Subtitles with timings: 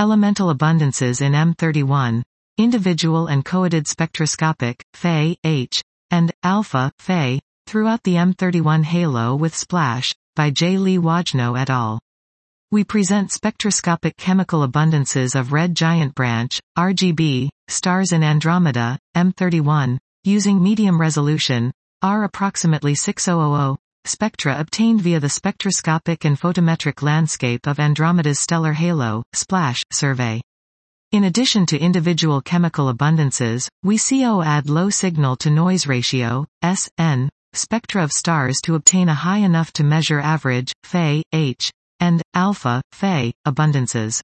[0.00, 2.22] Elemental abundances in M31,
[2.56, 5.82] individual and coadded spectroscopic, Fe, H,
[6.12, 10.78] and alpha, Fe, throughout the M31 halo with splash, by J.
[10.78, 11.98] Leigh Wojno et al.
[12.70, 20.62] We present spectroscopic chemical abundances of red giant branch, RGB, stars in Andromeda, M31, using
[20.62, 21.72] medium resolution,
[22.02, 23.76] R approximately 6000,
[24.08, 30.40] spectra obtained via the spectroscopic and photometric landscape of Andromeda's stellar halo, SPLASH, survey.
[31.12, 38.60] In addition to individual chemical abundances, we coadd low signal-to-noise ratio, SN, spectra of stars
[38.64, 44.20] to obtain a high enough to measure average, Fe, H, and alpha, Fe, abundances.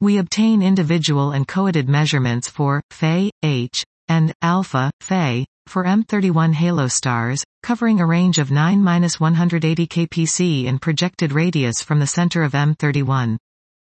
[0.00, 6.88] We obtain individual and coadded measurements for Fe, H, and alpha, Fe, for M31 halo
[6.88, 13.36] stars, covering a range of 9-180 kpc in projected radius from the center of M31.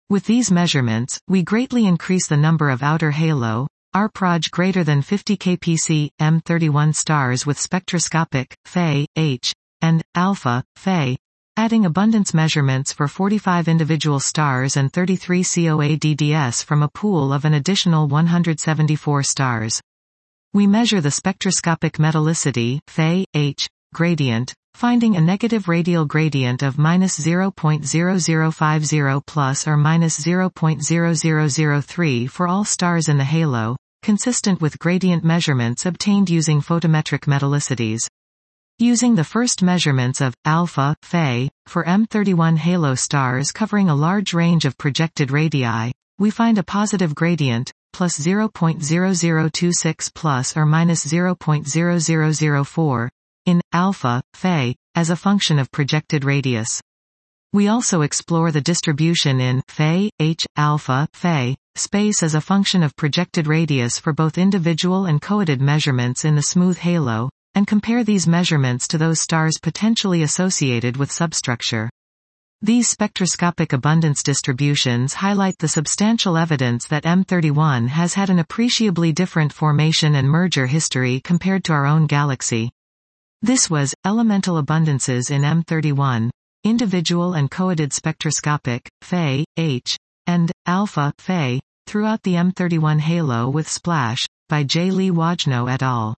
[0.09, 5.38] With these measurements, we greatly increase the number of outer halo, RProj greater than 50
[5.38, 11.17] kpc, M31 stars with spectroscopic, Fe, H, and alpha, Fe,
[11.58, 17.54] adding abundance measurements for 45 individual stars and 33 COADDS from a pool of an
[17.54, 19.82] additional 174 stars.
[20.56, 27.20] We measure the spectroscopic metallicity, Fe, H, gradient, finding a negative radial gradient of minus
[27.20, 35.86] 0.0050 plus or minus 0.0003 for all stars in the halo, consistent with gradient measurements
[35.86, 38.08] obtained using photometric metallicities.
[38.80, 44.64] Using the first measurements of alpha, Fe, for M31 halo stars covering a large range
[44.64, 53.10] of projected radii, we find a positive gradient, plus 0.0026 plus or minus 0.0004,
[53.46, 56.82] in alpha, Fe as a function of projected radius.
[57.54, 62.98] We also explore the distribution in Fe H, alpha, Fe space as a function of
[62.98, 68.28] projected radius for both individual and coadded measurements in the smooth halo, and compare these
[68.28, 71.89] measurements to those stars potentially associated with substructure.
[72.65, 79.53] These spectroscopic abundance distributions highlight the substantial evidence that M31 has had an appreciably different
[79.53, 82.71] formation and merger history compared to our own galaxy.
[83.43, 86.31] This was, elemental abundances in M31,
[86.64, 94.25] individual and coadded spectroscopic, Fe, H, and alpha, Fe, throughout the M31 halo with splash,
[94.49, 94.89] by J.
[94.89, 96.15] Leigh Wojno et al.